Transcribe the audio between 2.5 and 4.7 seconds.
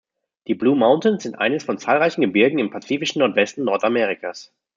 im Pazifischen Nordwesten Nordamerikas.